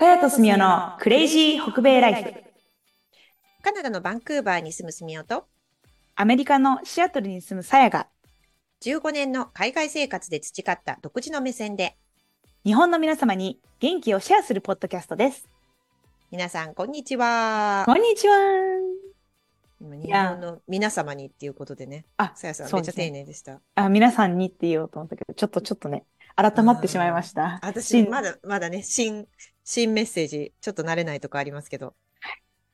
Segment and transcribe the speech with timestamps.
[0.00, 2.32] タヤとスミオのクレイジー北米ライフ。
[3.60, 5.44] カナダのバンクーバーに住むスミオと
[6.16, 8.06] アメリカのシアトルに住むサヤが
[8.80, 11.98] 15年の海外生活で培った独自の目線で
[12.64, 15.46] 日本の皆様に元気をシェアするポッドキャストです。
[16.30, 18.36] 皆さんこんにちはこんにちは。
[19.82, 26.04] 今日本の皆様にっていうことでねあ、さやさんめっちゃ丁寧でした、あ、皆さんにって言おうと思ったけど、ちょっとちょっとね、
[26.36, 27.60] 改まってしまいました。
[27.82, 29.26] 新私まだまだね新
[29.70, 31.94] 新メッセージちょっと慣れないとこありますけど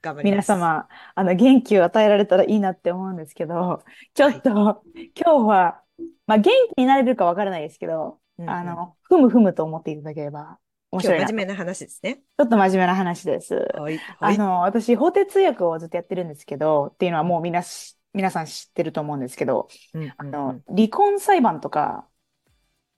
[0.00, 0.52] 頑張ります。
[0.52, 3.82] 皆様、あの、元気を与えられたらいいなって思うんですけど、
[4.14, 4.82] ちょっと、今
[5.14, 5.82] 日は、
[6.26, 8.50] まあ、元気になれるかわからないですけど、うんうん。
[8.50, 10.58] あの、ふむふむと思っていただければ
[10.90, 11.20] 面白い。
[11.20, 12.16] 真面目な話ですね。
[12.16, 13.54] ちょっと真面目な話です。
[13.54, 14.34] はいはい。
[14.34, 20.14] あの、私、法廷通訳をずっとやってるんですけど、っていうのはもうみなし、皆さん知ってると思うんですけど、うんうん。
[20.16, 22.06] あの、離婚裁判とか、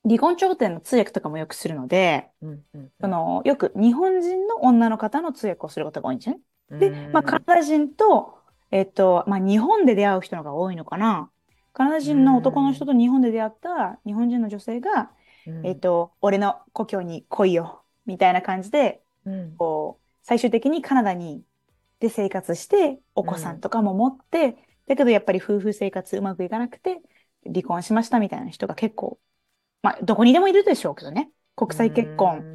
[0.05, 6.41] 離婚調停の通訳とかもよくするので、うんうんその、よく日本人の女の方の通訳をすることが多いんですね。
[6.71, 6.79] うん。
[6.81, 8.39] で、まあ、カナダ人と、
[8.71, 11.31] えっと、まあ、日本で出会う人の方が多いのかな。
[11.73, 15.11] カナダ人の男の人と日本で出会った日本人の女性が、
[15.47, 15.67] うん。
[15.67, 19.57] えっと、俺の故郷に来いよ、みたいな感じで、うん。
[19.57, 21.43] こう、最終的にカナダに、
[22.01, 27.01] で生活して、お子さんとかも持って、だけどやっぱり夫婦生活うまくいかなくて、
[27.45, 29.19] 離婚しましたみたいな人が結構、
[29.83, 31.31] まあ、どこにでもいるでしょうけどね。
[31.57, 32.47] 国際結う婚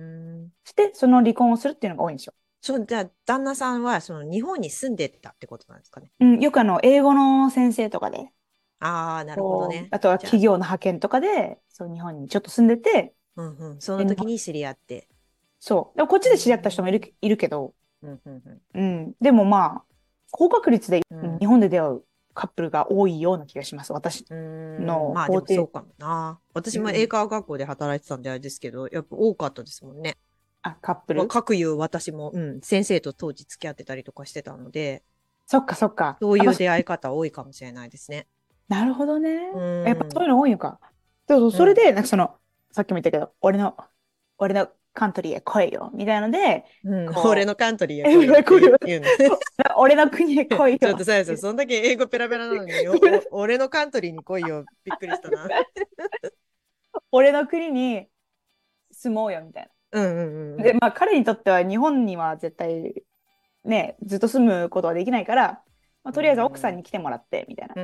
[0.48, 2.34] んして、その離婚をするっていうのが多いんですよ。
[2.62, 6.12] そう、じゃあ、旦那さんは、その、日本に住んでたってことなんですかね。
[6.20, 8.30] うん、よくあの、英語の先生とかで、
[8.80, 9.88] ああ、なるほどね。
[9.92, 13.82] あとは企業の派遣とかで、そう、日本にちょっと住んでて、うんうん。
[13.82, 15.08] その時に知り合って。
[15.60, 15.98] そう。
[15.98, 18.62] でもこっちで知り合った人もいる、いるけど、うんうんうん。
[18.74, 19.14] うん。
[19.22, 19.86] でもまあ、
[20.32, 23.94] 高確率でうん日本で出会うカップルが多いような気がします。
[23.94, 24.26] 私。
[24.30, 26.40] のまあでもそうかもな。
[26.53, 30.17] 私もうん英会話学校で働いてたんであれですけど、やっぱ多かったですもんね。
[30.62, 31.20] あ、カップル？
[31.20, 35.03] まあ、各有私も、うん、先生と当時付き合ってたりとかしてたので、
[35.46, 36.18] そっかそっか。
[36.22, 38.28] そういう出会い方多いかもしれないですね。
[38.69, 39.52] ぱなるほどね。
[39.53, 40.79] うんやっぱそういうの多いのか。
[41.28, 42.35] そうそう、それで、なんかその、
[42.72, 43.78] さっきも言ったけど、俺の、
[44.38, 49.08] 俺のカントリーへ来いよ、みたいなので、うん、俺のカントリーへえ来いよって 言うの。
[49.78, 50.78] 俺の国へ来いよ。
[50.78, 52.72] ちょっとさそんだけ英語ペラペラなのに、
[53.32, 54.66] 俺のカントリーに来いよ。
[54.84, 55.48] びっくりしたな。
[57.12, 58.08] 俺の国に
[58.92, 60.58] 住もうよ、みたいうんうんうん。
[60.58, 60.64] な。
[60.64, 63.03] で、まあ彼にとっては日本には絶対、
[63.66, 65.64] ね、ずっと住むことはできないから、
[66.03, 67.76] まあ、とりあえず奥さんに来てもらって、みたいな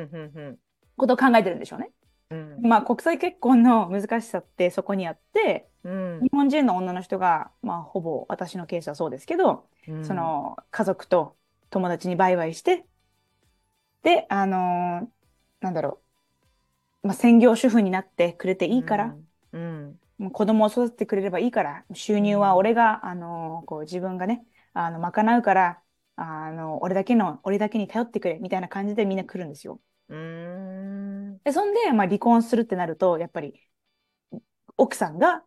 [0.95, 1.89] ことを考えてるんでしょうね。
[2.29, 2.63] うん。
[2.63, 11.37] まあ国際結婚の難しさってそこにあって、うん日本人の女の人が、まあほぼ私のケースはそうですけど、うんそ、の家族と
[11.69, 12.85] 友達にバイバイして、
[14.03, 15.09] で、あのー
[15.61, 16.01] なんだろ
[17.03, 19.17] う、まあ、専業主婦になってくれていいから、
[19.51, 19.59] うん。
[19.59, 19.99] うん。
[20.17, 25.83] もう子供を育ててくれればいいから、収入は俺が、あのーこう自分がね、あの、賄うから、
[26.15, 29.81] あの、俺だけの、俺だけに頼ってくれ、みたいな感じでみんな来るんですよ。
[31.43, 33.53] で、そんで、まあ、離婚するってなると、やっぱり、
[34.77, 35.43] 奥さんが、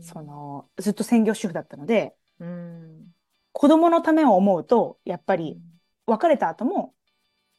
[0.00, 3.14] その、ずっと専業主婦だったので、うん。
[3.52, 5.60] 子供のためを思うと、やっぱり、
[6.06, 6.94] 別れた後も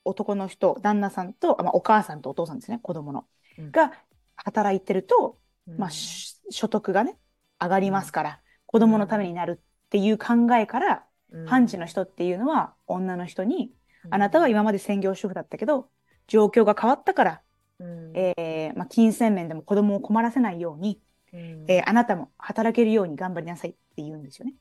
[0.03, 3.25] 男の人旦那さんと、あまあ、お母さんとお父さんですね子供の、
[3.57, 3.71] うん。
[3.71, 3.91] が
[4.35, 5.77] 働いてると、うん。
[5.77, 7.17] まあ、し所得がね
[7.59, 11.45] 上がりますから、子供のためになるっていう考えから、うん。
[11.45, 13.73] パンチの人っていうのは女の人に、
[14.05, 14.13] うん。
[14.13, 15.89] あなたは今まで専業主婦だったけど
[16.27, 17.41] 状況が変わったから、
[17.81, 18.11] うん。
[18.15, 21.01] えーまあ、金銭面でも子供を困らせないように、
[21.33, 21.65] うん。
[21.67, 24.53] えーあなたも働けるように頑張りなさいって言うんですよね。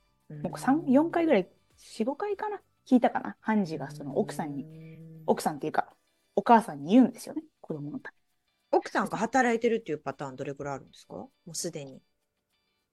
[0.43, 1.49] もう3、4回ぐらい、
[1.99, 2.61] 4、5回かな？
[2.87, 3.37] 聞いたかな？
[3.41, 4.65] ハンジがその奥さんに、
[5.27, 5.93] 奥さんっていうか、
[6.37, 8.13] お母さんに言うんですよね、子供のた
[8.71, 11.15] 奥さんが働いてるっていうパターンどれくらいあるんですか？
[11.15, 12.01] もうすでに。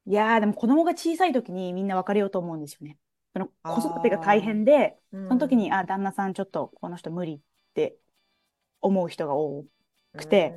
[0.06, 0.14] め。
[0.14, 2.98] いやー、でも子供が小さい時にみんな別れようと思うんですよね。
[3.34, 7.40] その子育てが大変で、そその時に、あ、旦那さんちょっとこの人無理っ
[7.76, 7.98] て
[8.82, 9.64] 思う人が多
[10.17, 10.53] くて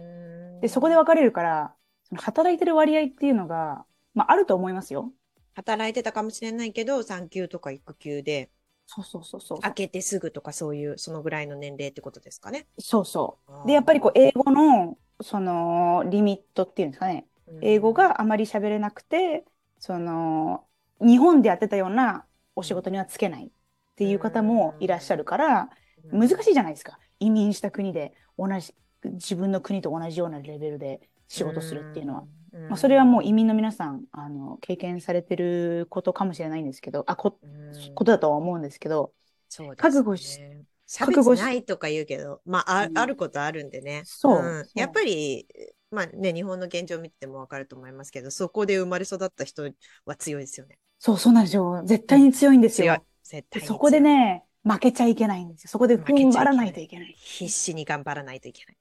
[0.61, 3.85] で、そこで別れるから、その働いてる割合っていうのが、
[4.15, 5.13] まああると思いますよ。
[5.55, 8.51] 働いてたかもしれないけど、産休とか育休で、
[8.87, 9.61] そうそうそうそう。
[9.61, 12.67] 開けてすぐとかそういう、そのぐらいの年齢ってことですかね。
[12.79, 13.67] そうそう。
[13.67, 17.27] で、やっぱりこう、英語の、その、リミットっていうんですかね。
[17.63, 19.45] 英語があまり喋れなくて、
[19.79, 20.67] その、
[21.01, 23.51] 日本でやってたようなお仕事にはつけないっ
[23.97, 25.71] ていう方もいらっしゃるから、
[26.13, 26.99] 難しいじゃないですか。
[27.19, 28.75] 移民した国で同じ、
[29.05, 32.25] 自分の国と同じようなレベルで仕事するっていうのは。
[32.53, 39.13] うん、まあ、それはもう移民の皆さん、あの、経験されてることかもしれないんですけど、あ、こ、うんことだとは思うんですけど、
[39.49, 40.41] そうね覚悟し
[40.87, 44.03] 差覚悟し別ないとか言うけど、まあ、あうんあることあるんでね。
[44.05, 45.47] そううやっぱり、
[45.93, 49.71] まあね、日本の現状を見てもわかると思いますけど、そこで生まれ育った人
[50.05, 50.79] は強いですよね。
[50.99, 51.83] そう、そうなんですよ。
[51.85, 53.05] 絶対に強いんですよ。
[53.23, 55.69] 絶対そこでね、負けちゃいけないんですよ。
[55.71, 57.15] そこで踏ん張らないといけない。
[57.17, 58.77] 必死に頑張らないといけない。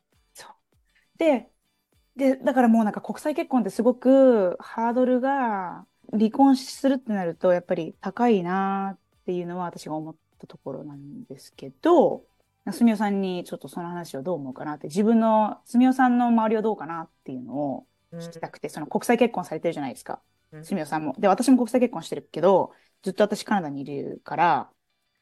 [1.20, 1.52] で、
[2.16, 12.24] で、だからもうなんか国際結婚ってすごくハードルが離婚するってなるとやっぱり高いなっていうのは私が思ったところなんですけど、
[12.72, 20.22] すみおさんにちょっとその話をどう思うかなって、自分の、すみおさんの周りはどうかなっていうのを聞きたくて、うん、その国際結婚されてるじゃないですか。
[20.64, 21.16] すみおさんも。
[21.20, 22.74] で、私も国際結婚してるけど、
[23.04, 24.70] ずっと私カナダにいるから、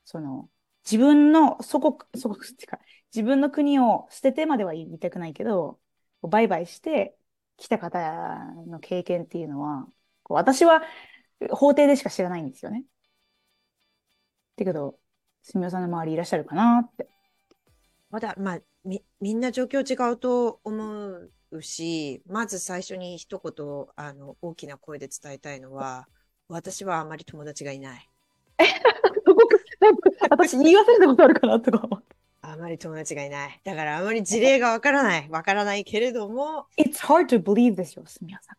[0.03, 0.49] その、
[0.89, 2.79] 自分の祖国、祖国っていうか、
[3.13, 5.79] 自分の国を捨ててまでは言いたくないけど、
[6.23, 7.17] 売買して
[7.57, 7.99] 来た方
[8.67, 9.87] の経験っていうのは、
[10.29, 10.81] 私は
[11.51, 12.85] 法廷でしか知らないんですよね。
[14.57, 14.99] だけど、
[15.43, 17.07] すみおさんの周りいらっしゃるかなって。
[18.09, 21.09] まだ、まあ、み、みんな状況違うと思
[21.51, 26.07] うし、まず最初に一言、あの、大きな声で伝えたいのは、
[26.47, 28.09] 私はあまり友達がいない。
[30.29, 32.01] 私言い忘れたことあるかなとか。
[32.49, 33.61] あまり友達がいない。
[33.65, 35.29] だからあまり事例がわからない。
[35.29, 36.67] わからないけれども。
[36.77, 38.55] It's hard to believe ですよ、すみません。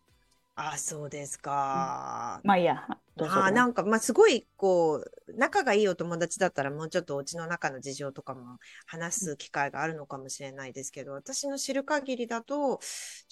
[0.57, 2.43] あ、そうですか。
[2.45, 2.87] うん、まあいいや。
[3.21, 12.79] あなんか、まあすごい、こう、仲がいいお友達だったらもうちょっとお家の中の事情とかも話す機会があるのかもしれないですけど、私の知る限りだと、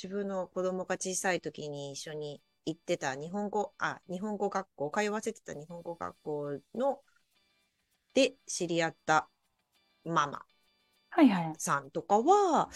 [0.03, 7.01] 自分の子供が小さい時に一緒に行ってた日本語、あ、日本語学校、通わせてた日本語学校の、
[8.15, 9.29] で知り合った
[10.07, 10.47] ママ
[11.59, 12.69] さんとかは、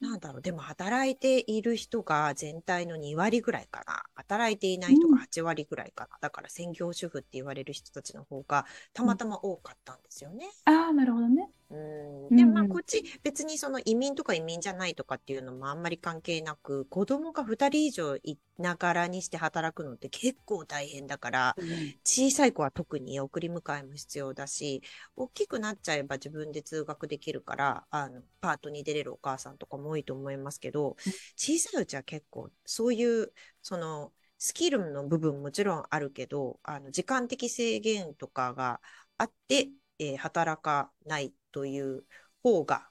[0.00, 4.02] なんだろう、でも働いている人が全体の2割ぐらいかな。
[4.14, 6.16] 働いていない人が8割ぐらいかな。
[6.16, 10.46] うん、だから専業主婦って言われる人たちの方がたまたま多かったんですよね。
[10.66, 11.50] うん、ああ、なるほどね。
[11.70, 12.36] うん。
[12.36, 21.66] で、まあ、こっち別にその移民とか移民じゃないとかっていうのもあんまり関係なく、子供が2人以上いながらにして働くのって結構大変だから、うん、
[22.04, 24.82] 小さい子は特に送り迎えも必要だし、
[25.16, 30.96] 大きくなっちゃえば自分で通学できるから、あの、パートに出れるお母さんとかも多いと思いますけど、
[31.36, 33.32] 小さいうちは結構そういう、
[33.62, 38.80] その、スキルの部分もちろんあるけど、あの、時間的制限とかが
[39.18, 39.68] あって、
[39.98, 42.04] えー、働かないという
[42.42, 42.88] 方が、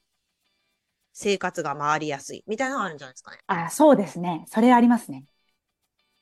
[1.14, 3.40] 生活が回りやすいみたいなのがあるんじゃないですかね。
[3.48, 4.46] あ、そうですね。
[4.48, 5.26] それありますね。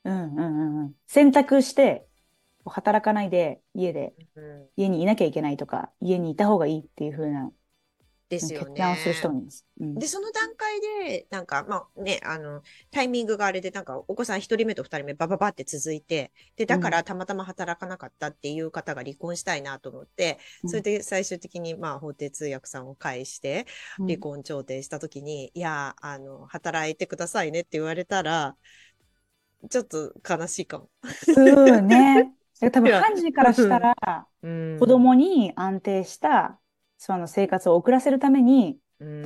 [0.04, 0.94] うんうんうんうん。
[1.08, 2.08] 選択して、
[2.66, 7.52] 働かないで家で、うん、家にいなきゃいけないとか、家にいた方がいいっていう風な
[8.30, 8.66] ですよね。
[8.68, 9.66] 決断をする人もいます。
[9.80, 23.66] うん、で、その段階で、なんか、まあね、あの、タイミングがあれで、なんか、お子さん一人目と二人目、ばばばって続いて、で、だからたまたま働かなかったっていう方が離婚したいなと思って、うん、それで最終的に、まあ、法定通訳さんを介して、
[23.98, 28.56] 離婚調停したときに、うん、いや、あの、働いてくださいねって言われたら、
[29.70, 30.90] ちょっと悲しいかも。
[31.36, 32.34] うんね。
[32.72, 33.96] 多分、判事からしたら、
[34.42, 36.60] 子供に安定した
[36.98, 38.78] その生活を送らせるために、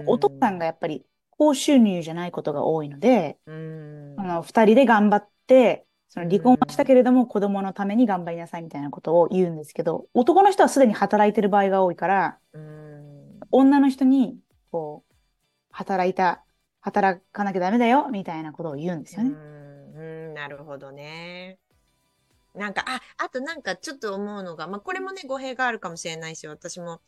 [0.06, 12.38] お父さんがやっぱり高収入じゃないことが多いので、その二人で頑張って、その離婚はしたけれども子供のために頑張りなさいみたいなことを言うんですけど、男の人はすでに働いてる場合が多いから、
[13.50, 14.38] 女の人に、
[14.72, 15.14] こう、
[15.72, 16.44] 働いた、
[16.82, 19.30] 働かなきゃダメだよ、みたいなことを言うんですよね。
[19.32, 20.00] う
[20.32, 21.60] ん、なるほどね。
[22.56, 27.02] なんか、あ、あとなんかちょっと思うのが、まあこれもね、語弊があるかもしれないし、私も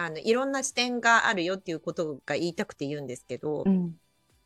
[0.00, 3.94] あの、いろんな視点があるよっていうことが言いたくて言うんですけど、うん、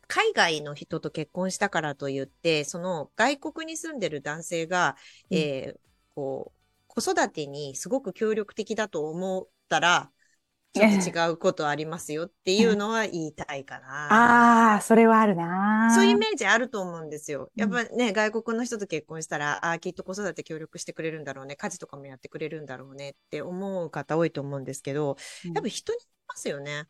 [0.07, 4.97] 海外の人と結婚したからといって、その外国に住んでる男性が、
[5.31, 5.79] うん、えー、
[6.13, 10.11] こう、子育てにすごく協力的だと思ったら、
[10.75, 14.73] ちょっと違うことありますよっていうのは言いたいかな。
[14.73, 15.89] ああ、それはあるな。
[15.95, 17.49] そういうイメージあると思うんですよ。
[17.55, 25.15] やっぱね、うん、外国の人と結婚したら、ああ、きっと子育て協力してくれるんだろうね、家事とかもやってくれるんだろうねって思う方多いと思うんですけど、
[25.45, 26.87] やっぱ人によりますよね。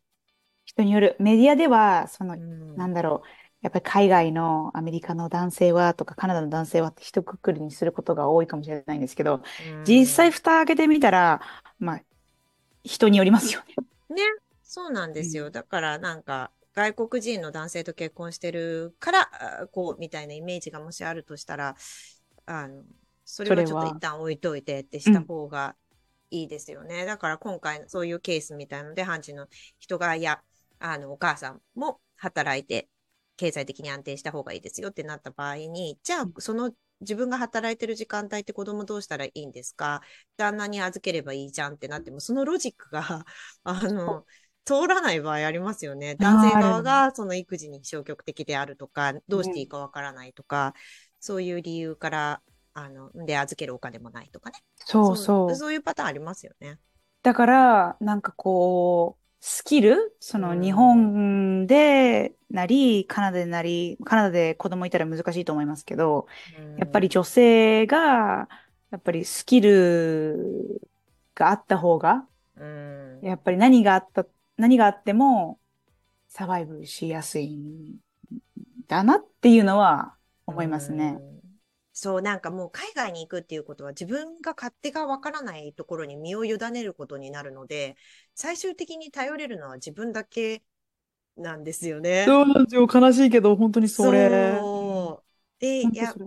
[0.65, 1.15] 人による。
[1.19, 3.27] メディアでは、その、うん、なんだろう。
[3.61, 9.41] やっぱり海外のアメリカの男性はとかカナダの男性はって一括りにすることが多いかもしれないんですけど、
[9.77, 11.41] うん、実際蓋開けてみたら、
[11.79, 12.01] まあ、
[12.85, 13.75] 人によりますよね。
[14.15, 14.21] ね。
[14.63, 15.49] そうなんですよ。
[15.49, 19.29] だからなんか、外国人の男性と結婚してるから、
[19.71, 21.75] こう、みたいなイメージがもしあるとしたら、
[22.45, 22.83] あの、
[23.23, 25.75] それはちょっと一旦置いといてってした方が
[26.29, 27.01] いいですよね。
[27.01, 29.47] うん、だから今回そういうケースみたいので、判事の
[29.79, 30.41] 人が、いや、
[30.79, 32.89] あの、お母さんも働いて、
[33.37, 36.71] 経済的に安定した方がいいですよってなった場合に、じゃあ、その
[37.01, 40.01] 自分が働いてる時間帯って子供どうしたらいいんですか？
[40.37, 43.25] 旦那に預ければいいじゃんってなっても、そのロジックが
[43.63, 44.25] あの、
[44.65, 46.15] 通らない場合ありますよね。
[46.15, 50.73] 男性側がその育児に消極的であるとか、どうしていいかわからないとか、
[51.19, 52.41] そういう理由から
[52.73, 54.57] あの、で、預けるお金もないとかね。
[54.77, 55.55] そうそう。
[55.55, 56.79] そういうパターンありますよね。
[57.23, 60.61] だから、なんかこう、スキル、そのうん。
[60.61, 66.25] 日本でなり、カナダでなり、カナダで子供いたら難しいと思いますけど、
[66.79, 68.49] やっぱり女性が、
[68.89, 70.81] やっぱりスキル
[71.35, 72.25] があった方が、
[72.57, 74.25] うん、やっぱり何があった、
[74.57, 75.59] 何があっても
[76.27, 77.97] サバイブしやすいん
[78.87, 80.15] だなっていうのは
[80.47, 81.19] 思いますね。
[81.95, 87.95] うんそう、なんかもう海外に行くっていうことは自分が勝手がわからないところに身を委ねることになるので、
[88.35, 90.63] 最終的に頼れるのは自分だけ
[91.37, 92.37] なんですよね。
[92.37, 92.87] そうなんですよ。
[92.91, 94.65] 悲しいけど、本当にそれ。
[94.67, 95.59] そう。
[95.59, 96.19] で、やっ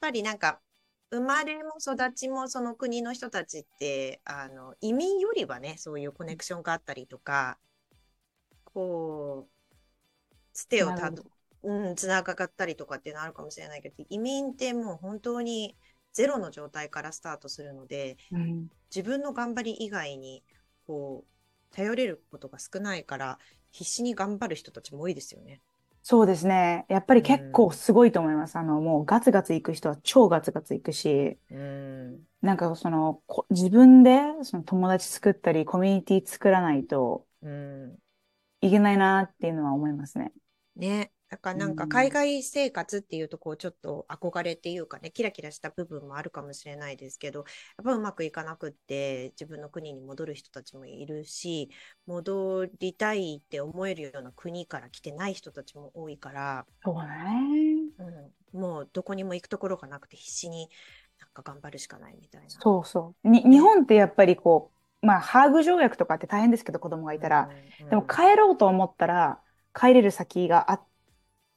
[0.00, 0.62] ぱりなんか、
[1.10, 7.58] 生まれも育ちもその国の人たちって、あの、移民よりはね、そういうコネクションがあったりとか、
[8.64, 9.52] こう、
[10.52, 11.24] つてをたど、
[11.62, 15.76] うん、つながったりとかっていうのあるかもしれないけど、移民ってもう本当に
[16.12, 20.44] ゼロの状態からスタートするので、うん自分の頑張り以外に、
[20.86, 23.38] こう、頼れることが少ないから、
[23.70, 25.62] 必死に頑張る人たちも多いですよね。
[26.02, 26.84] そうですね。
[26.90, 28.56] やっぱり結構すごいと思います。
[28.56, 32.26] あの、もうガツガツ行く人は超ガツガツ行くし、うん。
[32.42, 37.98] なんかその、こ自分でその友達作ったり、コミュニティ作らないとうん。
[38.60, 40.32] いけないなっていうのは思いますね。
[40.76, 41.12] ね。
[41.32, 51.70] だからなんかうん海外生活っていうとこうちょっと憧れっていうかね、キラキラした部分もあるかもしれないですけど、やっぱうまくいかなくって自分の国に戻る人たちもいるし、
[52.06, 57.08] 戻りたいって思えるような国から来てない人たちも多いから、そうね。
[58.52, 60.68] うん、もうどこにも行くところがなくて必死に
[61.18, 62.50] なんか頑張るしかないみたいな。
[62.50, 63.28] そうそう。
[63.30, 64.70] に、日本ってやっぱりこ
[65.02, 67.48] う、まあ、ハーグ条約とかって大変ですけど、子供がいたら。
[67.80, 69.40] うん、でも帰ろうと思ったら、
[69.74, 70.84] 帰れる先があ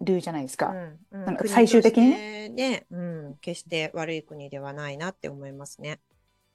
[0.05, 0.69] るじゃないですか。
[0.69, 5.99] うんうんなんか国最終的にとしてね、うん、決して悪い国ではないなって思いますね。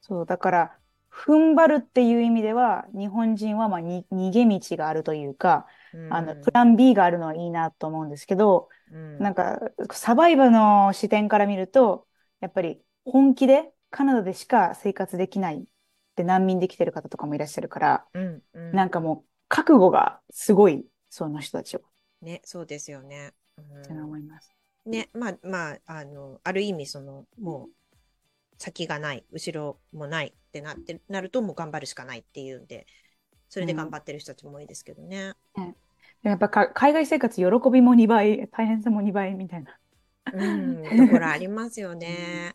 [0.01, 0.79] そう、だから、
[1.11, 5.67] 踏ん張るっていう意味では、日本人はまあに逃げ道があるというか、
[6.11, 9.59] あの、うんプラン B があるのはいいなと思うんですけど、うんなんか、
[9.93, 12.07] サバイバの視点から見ると、
[12.41, 15.63] やっぱり本気でカナダでしか生活できないっ
[16.15, 21.83] て難民で来てる方とかもいらっしゃるから、うんうんなんかもう覚悟がすごい、その人たちは、
[22.23, 23.33] ね、そうですよね。
[23.61, 24.53] って思います。
[24.87, 27.71] ね、まあまあ、あの、ある意味、その、もう、
[28.59, 32.87] 先がない、後ろもないってなって、なると、もう頑張るしかないっていうんで、
[33.49, 35.35] それで頑張ってる人たちも多いですけどね。
[36.23, 39.79] やっぱか海外生活喜びも2倍、大変さも2倍みたいな。
[40.33, 42.55] うん、ところありますよね。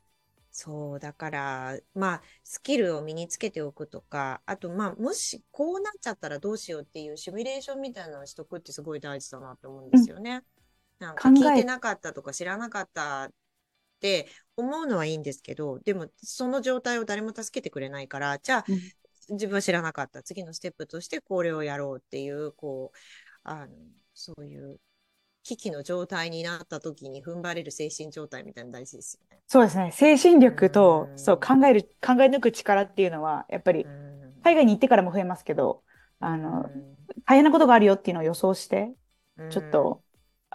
[0.52, 10.44] そう、だから、まあ、スキルを身につけておくとか、あと、まあ、もしこうなっちゃったらどうしようっていうシミュレーションみたいなのをしとくってすごい大事だなと思うんですよね。
[11.06, 13.30] なんか聞いてなかったとか知らなかったっ
[14.00, 18.66] て思うのはいいんですけど、でもその状態を誰も助けてくれないから、じゃあ、
[19.30, 20.24] 自分は知らなかった。
[20.24, 22.98] 次のステップとしてこれをやろうっていう、こう、
[23.44, 23.74] あの、
[24.14, 24.80] そういう
[25.44, 29.42] 危機の状態になった時に踏ん張れる精神状態みたいなの大事ですよね。
[29.48, 29.92] そうですね。
[29.92, 34.06] 精神力と、うんそう、考える、考え抜く力っていうのは、やっぱり、うん
[34.46, 35.84] 海外に行ってからも増えますけど、
[36.20, 36.70] あの、
[37.26, 38.94] 大変なことがあるよっていうのを予想して、
[39.38, 40.04] うんちょっと、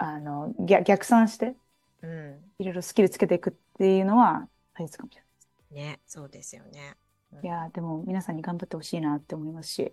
[0.02, 1.54] あの、逆、逆算して、
[2.02, 5.23] うん、いろいろスキルつけていくっていうのは大切かもしれ
[5.71, 6.97] ね、そうですよね。
[7.30, 7.42] ない。
[7.45, 9.92] いやー、でも皆さんに頑張ってほしいなって思いますし、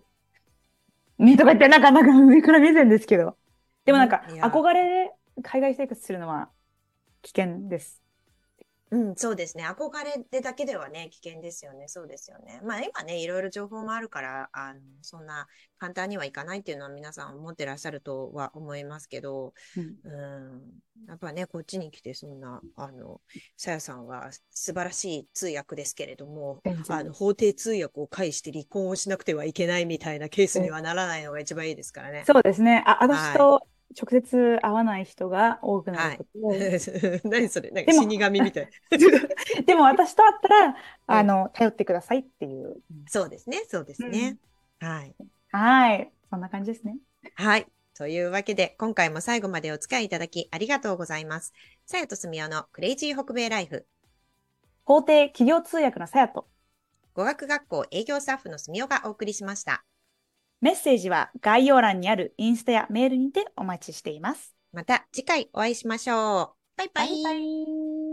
[1.18, 3.36] ねとか言って、なんか、なんか上から目線ですけど、
[3.84, 5.12] でもなんか憧れで
[5.42, 6.48] 海外生活するのは
[7.20, 8.02] 危険です。
[8.90, 9.66] うん、そうですね。
[9.66, 11.88] 憧れでだけではね、危険ですよね。
[11.88, 12.60] そうですよね。
[12.64, 15.46] まあ今ね、いろいろ情報もあるから、あの、そんな
[15.78, 23.20] 簡単にはいかないっていうのは皆さん思ってらっしゃるとは思いますけど、うんうん、やっぱね、こっちに来てそんな、あの、
[23.56, 32.24] さやさんは素晴らしい通訳ですけれども、あの、法廷通訳を介して離婚をしなくてはいけないみたいなケースにはならないのが一番いいですからね。
[32.26, 32.82] そうですね。
[32.86, 33.66] あ、私と
[33.96, 36.52] 直接会わない人が多くなることを
[37.24, 37.70] 何それ？
[37.70, 38.68] なんか死神みたい。
[39.64, 40.76] でも私と会ったら、
[41.06, 42.76] あの、頼ってくださいっていう。
[43.06, 44.36] そうですね、そうですね。
[44.80, 45.14] はい。
[45.50, 46.12] はい。
[46.30, 46.98] そんな感じですね。
[47.34, 47.66] はい。
[47.94, 51.52] というわけで、今回も最後までお付き合いいただきありがとうございます。
[51.84, 53.86] さやとすみおのクレイジー北米ライフ。
[54.84, 56.46] 法廷企業通訳のさやと、
[57.14, 59.84] 語学学校営業スタッフのすみおがお送りしました。
[60.60, 64.54] メッセージは概要欄にあるインスタやメールにてお待ちしています。
[64.72, 66.58] また次回お会いしましょう。
[66.76, 67.08] バイバイ。
[67.08, 68.07] バイバイ